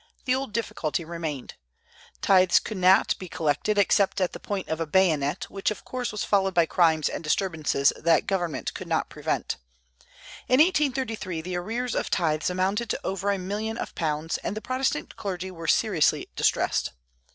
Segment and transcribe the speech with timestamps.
[0.25, 1.53] The old difficulty remained.
[2.21, 6.11] Tithes could not be collected except at the point of the bayonet, which of course
[6.11, 9.57] was followed by crimes and disturbances that government could not prevent.
[10.47, 14.59] In 1833 the arrears of tithes amounted to over a million of pounds, and the
[14.59, 16.93] Protestant clergy were seriously distressed.